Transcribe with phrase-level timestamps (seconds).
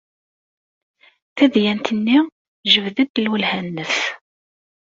[1.37, 2.17] Tadyant-nni
[2.61, 3.95] tejbed-d lwelha-nnes.